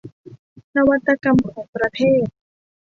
[0.75, 2.23] นวัตกรรมของประเทศ